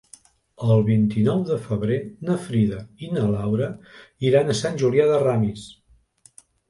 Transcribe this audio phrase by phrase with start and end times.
[0.75, 1.97] El vint-i-nou de febrer
[2.29, 3.67] na Frida i na Laura
[4.31, 5.67] iran a Sant Julià de Ramis.